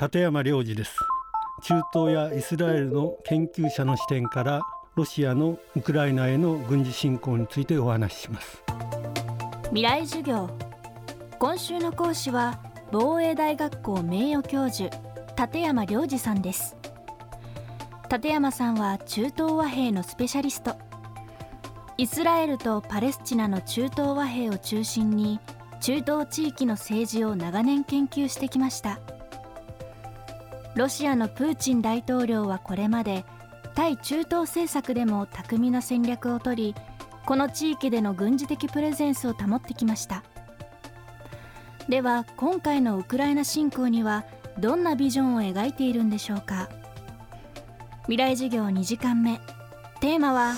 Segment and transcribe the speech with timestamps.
[0.00, 0.96] 立山良二です。
[1.62, 4.62] 中東やイスラエルの研究者の視点から
[4.94, 8.62] ロシアのウクライナへの軍事侵攻についてお話しします。
[9.64, 10.48] 未来授業。
[11.38, 12.60] 今週の講師は
[12.90, 14.88] 防衛大学校名誉教授
[15.38, 16.78] 立山良二さんです。
[18.10, 20.76] 立山さんは中東和平のスペシャリスト。
[21.98, 25.40] イスラエルとパレスチナの中東和平を中心に
[25.82, 28.98] 中東地域の政治を長年研究してきました。
[30.80, 33.26] ロシアのプーチン大統領はこれまで
[33.74, 36.74] 対中東政策でも巧みな戦略をとり
[37.26, 40.24] この地域での軍事的プレゼンスを保ってきました。
[41.90, 44.24] では今回のウクライナ侵攻には
[44.58, 46.70] どんなビジョンを描いているんでしょうか。
[48.04, 49.38] 未来授業2時間目。
[50.00, 50.54] テーマは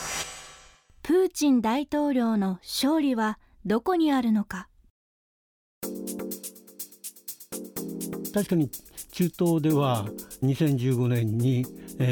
[1.02, 4.68] プーチン大統領の勝利はどこにあるのか。
[8.32, 8.70] 確かに
[9.12, 10.06] 中東では
[10.42, 11.66] 2015年に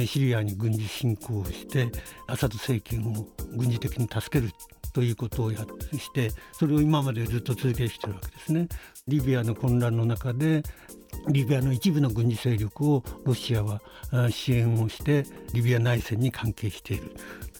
[0.07, 1.91] シリアに軍事侵攻して
[2.27, 3.27] アサド政権を
[3.57, 4.53] 軍事的に助ける
[4.93, 8.69] ということをやってしてそれを今までずっと続けてきてるわけですね。
[9.09, 10.63] リビアの混乱の中で
[11.29, 13.81] リビアの一部の軍事勢力をロシアは
[14.31, 17.15] 支援をしてリビア内戦に関係している。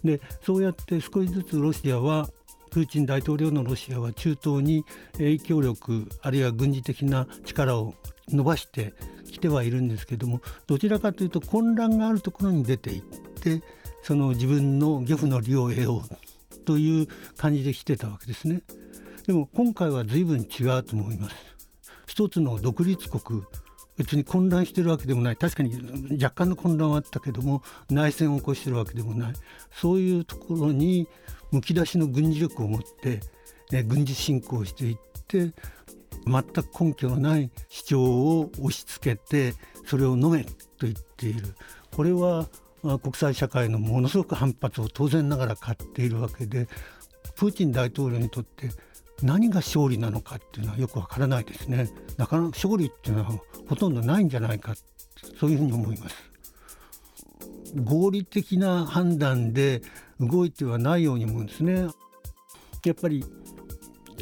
[0.05, 2.29] でそうやって少しずつロシアは
[2.71, 7.95] プーチン大統領のロシアは中東に影響力あるいは軍事的な力を
[8.33, 8.95] 伸ばして
[9.31, 13.63] きてはいるんですけどもどちらかというと混乱があるところに出ていって
[14.03, 18.63] その自分の漁夫の利を得ようという感じで来てたわけですね。
[19.27, 21.37] でも今回は随分違うと思います。
[22.07, 23.43] 一つの独立国
[23.97, 25.79] 別に混乱してるわけでもない確かに
[26.15, 29.33] 若干の混乱はあったけども内戦を起こしてるわけでもない
[29.71, 31.07] そういうところに
[31.51, 33.21] むき出しの軍事力を持って、
[33.71, 34.97] ね、軍事侵攻していっ
[35.29, 35.53] て
[36.27, 39.55] 全く根拠のない主張を押し付けて
[39.87, 41.55] それを飲めと言っている。
[41.95, 42.49] これは
[42.83, 46.67] 国際社会のものすごく反発を当然ながら買っているわけで
[47.37, 48.71] プーチン大統領にとって
[49.23, 51.91] 何が勝利なのかっていうのはよくわからないですね。
[52.17, 53.33] なかなか勝利っていうのは
[53.69, 54.75] ほとんどないんじゃないか
[55.39, 56.17] そういうふうに思います。
[57.85, 59.83] 合理的な判断で
[60.19, 61.89] 動いてはないように思うんですね。
[62.85, 63.25] やっぱり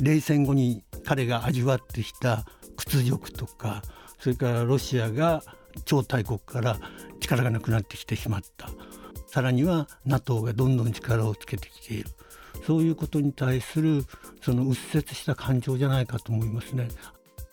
[0.03, 2.44] 冷戦後に彼が味わってきた
[2.76, 3.80] 屈辱とか
[4.20, 5.42] それからロシアが
[5.86, 6.76] 超大国から
[7.19, 8.69] 力がなくなってきてしまった
[9.26, 12.10] さらには NATO がどんどん力をつけてきている
[12.66, 14.04] そういうことに対する
[14.42, 16.88] その鬱折した感情じゃないかと思いますね。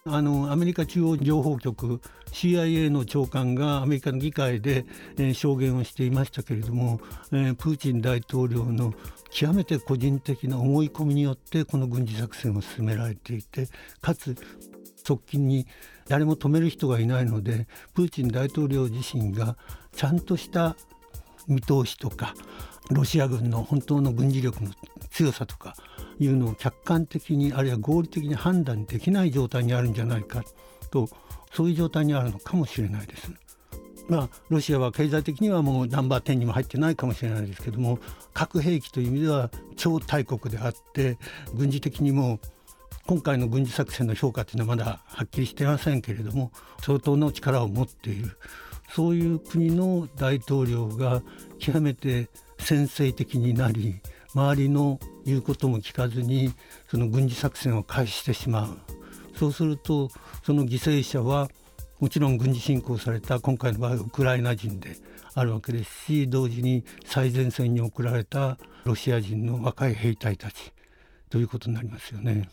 [0.07, 1.99] あのアメリカ中央情報局
[2.31, 4.85] CIA の長官がアメリカの議会で、
[5.17, 7.01] えー、証言をしていましたけれども、
[7.31, 8.93] えー、プーチン大統領の
[9.31, 13.67] 極めて個人的な思い込みによってこの軍事作戦を進められていて
[13.99, 14.35] かつ
[15.03, 15.66] 側近に
[16.07, 19.57] 誰も止める人がいないのでプーチン大統領自身が
[19.95, 20.75] ちゃんとした
[21.47, 22.35] 見通しとか
[22.91, 24.69] ロシア軍の本当の軍事力の
[25.09, 25.75] 強さとか
[26.20, 30.44] いうのを客観的にあるいは合理的に判断できない状態にあるんじゃないか
[30.92, 31.09] と
[31.53, 33.31] そういう状態にあるのかもしれないです。
[34.08, 37.98] まあ、ロシアは経済的にはもうナンバー10にも入ってないかもしれないですけども
[38.36, 41.18] 核兵器という意味では超大国であって
[41.56, 42.40] 軍事的にも
[43.08, 46.52] 今回の軍事作戦の評価というのはまだはっきりしていませんけれども
[46.82, 48.38] 相当の力を持っている
[48.94, 51.24] そういう国の大統領が
[51.58, 54.02] 極めて先制的になり
[54.34, 56.53] 周りの言うことも聞かずに
[56.90, 58.78] その軍事作戦を開始してしまう。
[59.38, 60.09] そうすると
[60.44, 61.50] その犠牲者は
[62.00, 64.97] もちろん軍事侵攻された今回の場合ウクライナ人で
[65.34, 70.74] あるわけですし同時に最前線に送られたロシア人の若い兵隊たち
[71.30, 72.50] ということになりますよね。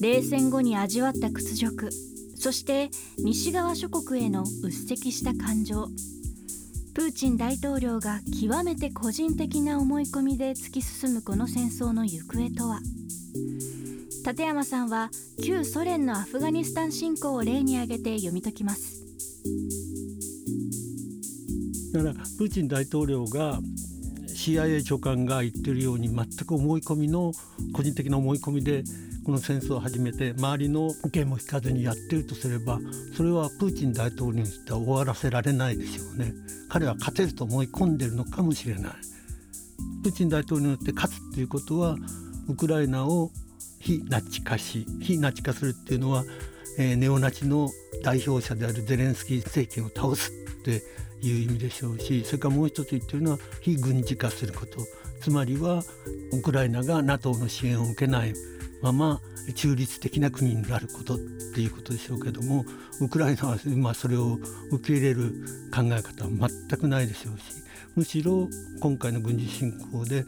[0.00, 1.90] 冷戦後に味わった屈辱。
[2.36, 2.88] そして
[3.18, 5.88] 西側諸国への鬱積した感情。
[6.92, 12.80] プーチン大統領が極めて個人的な思い込みで突き進むこの戦争の行方とは？
[14.26, 15.10] 立山さんは
[15.44, 19.04] 旧ソ連のアフガニスタン侵攻を例に挙げて読み解きます。
[21.92, 23.60] だからプーチン大統領が
[24.26, 27.32] CIA 長官が言ってるように全く思い込みの
[27.72, 28.82] 個人的な思い込みで
[29.24, 32.78] この戦争を始めて周りの意見も聞かずにやってるとすれば
[33.14, 36.32] それはプーチン大統領にしては終わらせられないでしょうね。
[36.68, 38.92] 彼は勝てると思い込んでるのかもしれない。
[40.02, 41.96] プーチン大統領によって勝つっていうことは
[42.48, 43.30] ウクライナを
[43.78, 46.24] 非ナチ化し非ナチ化するっていうのは、
[46.78, 47.68] えー、ネオナチの
[48.02, 50.82] 代表者であるゼレンスキー政権を倒すって
[51.22, 54.78] いう意味でしょうしそれからもう一つ言ってるのは非軍事化すること。
[55.20, 55.82] つまりは
[56.32, 58.32] ウクライナが NATO の支援を受けない。
[58.82, 59.20] まま
[59.54, 61.18] 中立的な国になることっ
[61.54, 62.64] ていうことでしょうけども
[63.00, 64.38] ウクライナは今それを
[64.70, 65.32] 受け入れる
[65.74, 67.60] 考え方は全くないでしょうし
[67.96, 68.48] むしろ
[68.80, 70.24] 今回の軍事侵攻で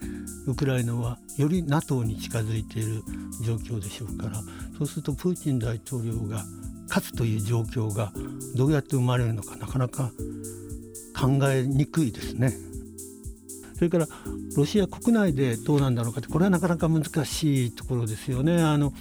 [0.46, 3.02] ウクライナはより NATO に近づいている
[3.44, 4.42] 状況でしょうから
[4.78, 6.44] そうするとプーチン大統領が
[6.88, 8.12] 勝つという状況が
[8.56, 10.12] どうやって生まれるのかなかなか
[11.18, 12.52] 考えにくいですね。
[13.82, 14.06] それから
[14.56, 18.62] ロシア国内でどうなんだろうかってこれはなかなか難しいところですよね。
[18.62, 18.92] あの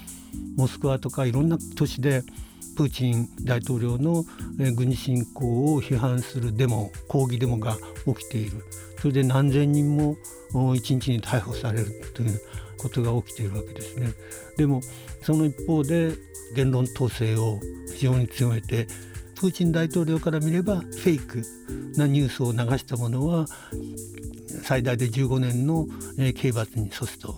[0.58, 2.24] モスクワとかいろんな都市で
[2.76, 4.26] プーチン大統領の
[4.58, 8.64] 軍事侵攻を批判するデモ抗議デモが起きている
[8.98, 10.18] それで何千人も
[10.74, 11.86] 一日に逮捕される
[12.16, 12.42] という
[12.80, 14.14] ことが起きているわけですね。
[14.58, 14.82] でも
[15.22, 16.16] その一方で
[16.56, 17.60] 言論統制を
[17.94, 18.88] 非常に強めて
[19.36, 21.44] プーチン大統領から見ればフェイク
[21.98, 23.48] なニュースを流したものは
[24.64, 25.88] 最大で15年の
[26.36, 27.36] 刑罰に処すと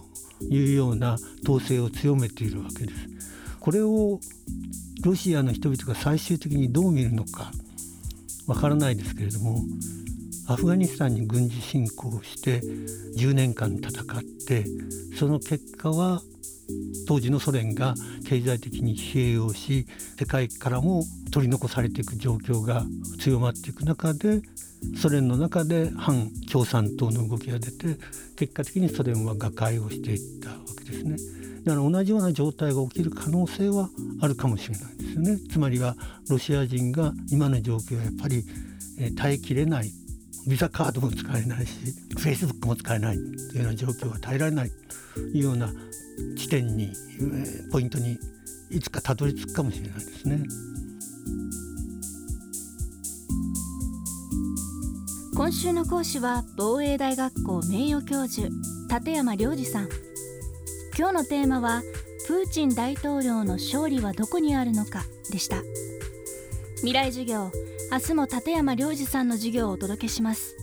[0.49, 3.07] いうような統制を強めているわけです。
[3.59, 4.19] これを
[5.03, 7.51] ロシアの人々が最終的にどう見るのか
[8.45, 9.59] わからないですけれども
[10.47, 12.59] アフガニスタンに軍事侵攻して
[13.17, 14.65] 10年間戦って
[15.17, 16.21] その結果は
[17.07, 17.93] 当時のソ連が
[18.27, 19.87] 経済的に疲弊をし
[20.19, 22.83] 世界からも取り残されていく状況が
[23.19, 24.41] 強まっていく中で
[24.97, 27.97] ソ連の中で反共産党の動きが出て
[28.35, 31.17] 結果的にソ連は瓦解をしていったわけですね。
[31.63, 33.89] だから同じような状態が起きる可能性は
[34.21, 35.39] あるかもしれないですよね。
[35.51, 35.95] つまりは
[36.29, 38.45] ロシア人が今の状況はやっぱり
[39.15, 39.91] 耐えきれない
[40.45, 41.73] ビザカードも使えないし
[42.19, 44.71] フェイスブックも使えないというような状況は耐えられない
[45.15, 45.73] というような
[46.37, 46.93] 地点に
[47.71, 48.19] ポイントに
[48.69, 50.43] いつかたどり着くかもしれないですね。
[55.35, 58.49] 今週の講師は防衛大学校名誉教授
[58.87, 59.89] 立山良二さん。
[60.95, 61.81] 今日のテーマは
[62.27, 65.57] プーチン大統領の勝利はどこにあるのかでした。
[66.77, 67.51] 未来授業
[67.91, 70.62] 明日も立山良二さんの授業をお届けします。